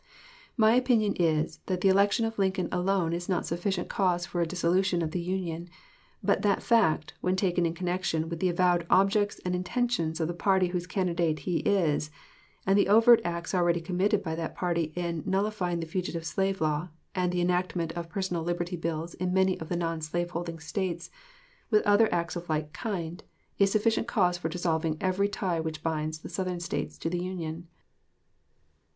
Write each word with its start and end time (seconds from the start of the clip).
My 0.57 0.73
opinion 0.73 1.13
is, 1.17 1.59
that 1.67 1.81
the 1.81 1.87
election 1.87 2.25
of 2.25 2.39
Lincoln 2.39 2.69
alone 2.71 3.13
is 3.13 3.29
not 3.29 3.45
sufficient 3.45 3.87
cause 3.87 4.25
for 4.25 4.41
a 4.41 4.47
dissolution 4.47 5.03
of 5.03 5.11
the 5.11 5.19
Union; 5.21 5.69
but 6.23 6.41
that 6.41 6.63
fact, 6.63 7.13
when 7.21 7.35
taken 7.35 7.67
in 7.67 7.75
connection 7.75 8.27
with 8.27 8.39
the 8.39 8.49
avowed 8.49 8.87
objects 8.89 9.39
and 9.45 9.53
intentions 9.55 10.19
of 10.19 10.27
the 10.27 10.33
party 10.33 10.69
whose 10.69 10.87
candidate 10.87 11.41
he 11.45 11.57
is, 11.57 12.09
and 12.65 12.79
the 12.79 12.87
overt 12.87 13.21
acts 13.23 13.53
already 13.53 13.79
committed 13.79 14.23
by 14.23 14.33
that 14.33 14.55
party 14.55 14.91
in 14.95 15.21
nullifying 15.27 15.81
the 15.81 15.85
fugitive 15.85 16.25
slave 16.25 16.61
law, 16.61 16.89
and 17.13 17.31
the 17.31 17.39
enactment 17.39 17.91
of 17.91 18.09
personal 18.09 18.41
liberty 18.41 18.75
bills 18.75 19.13
in 19.13 19.31
many 19.31 19.59
of 19.59 19.69
the 19.69 19.77
non 19.77 20.01
slave 20.01 20.31
holding 20.31 20.57
States, 20.57 21.11
with 21.69 21.85
other 21.85 22.11
acts 22.11 22.35
of 22.35 22.49
like 22.49 22.73
kind, 22.73 23.23
is 23.59 23.71
sufficient 23.71 24.07
cause 24.07 24.35
for 24.35 24.49
dissolving 24.49 24.97
every 24.99 25.29
tie 25.29 25.59
which 25.59 25.83
binds 25.83 26.17
the 26.17 26.27
Southern 26.29 26.59
States 26.59 26.97
to 26.97 27.07
the 27.07 27.19
Union. 27.21 27.67